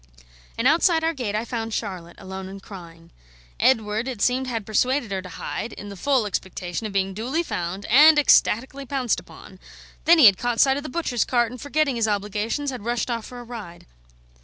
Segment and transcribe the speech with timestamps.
[0.57, 3.11] And outside our gate I found Charlotte, alone and crying.
[3.59, 7.43] Edward, it seemed, had persuaded her to hide, in the full expectation of being duly
[7.43, 9.59] found and ecstatically pounced upon;
[10.05, 13.11] then he had caught sight of the butcher's cart, and, forgetting his obligations, had rushed
[13.11, 13.85] off for a ride.